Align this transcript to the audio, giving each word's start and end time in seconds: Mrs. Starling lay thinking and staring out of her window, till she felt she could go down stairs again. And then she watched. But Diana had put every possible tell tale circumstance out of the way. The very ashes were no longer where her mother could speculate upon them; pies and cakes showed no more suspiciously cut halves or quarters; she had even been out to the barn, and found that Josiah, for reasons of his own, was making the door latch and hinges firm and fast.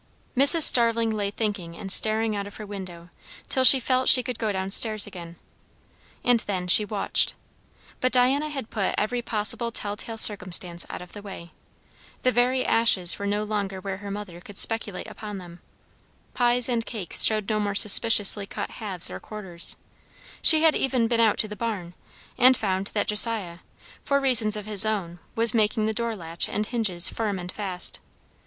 Mrs. 0.35 0.63
Starling 0.63 1.11
lay 1.11 1.29
thinking 1.29 1.77
and 1.77 1.91
staring 1.91 2.35
out 2.35 2.47
of 2.47 2.55
her 2.55 2.65
window, 2.65 3.09
till 3.49 3.63
she 3.63 3.79
felt 3.79 4.09
she 4.09 4.23
could 4.23 4.39
go 4.39 4.51
down 4.51 4.71
stairs 4.71 5.05
again. 5.05 5.35
And 6.23 6.39
then 6.47 6.67
she 6.67 6.83
watched. 6.85 7.35
But 7.99 8.11
Diana 8.11 8.49
had 8.49 8.71
put 8.71 8.95
every 8.97 9.21
possible 9.21 9.69
tell 9.69 9.95
tale 9.95 10.17
circumstance 10.17 10.87
out 10.89 11.03
of 11.03 11.11
the 11.13 11.21
way. 11.21 11.51
The 12.23 12.31
very 12.31 12.65
ashes 12.65 13.19
were 13.19 13.27
no 13.27 13.43
longer 13.43 13.79
where 13.79 13.97
her 13.97 14.09
mother 14.09 14.41
could 14.41 14.57
speculate 14.57 15.07
upon 15.07 15.37
them; 15.37 15.59
pies 16.33 16.67
and 16.67 16.83
cakes 16.83 17.21
showed 17.21 17.47
no 17.47 17.59
more 17.59 17.75
suspiciously 17.75 18.47
cut 18.47 18.71
halves 18.71 19.11
or 19.11 19.19
quarters; 19.19 19.77
she 20.41 20.63
had 20.63 20.73
even 20.73 21.07
been 21.07 21.19
out 21.19 21.37
to 21.37 21.47
the 21.47 21.55
barn, 21.55 21.93
and 22.39 22.57
found 22.57 22.87
that 22.95 23.05
Josiah, 23.05 23.59
for 24.03 24.19
reasons 24.19 24.55
of 24.55 24.65
his 24.65 24.83
own, 24.83 25.19
was 25.35 25.53
making 25.53 25.85
the 25.85 25.93
door 25.93 26.15
latch 26.15 26.49
and 26.49 26.65
hinges 26.65 27.07
firm 27.07 27.37
and 27.37 27.51
fast. 27.51 27.99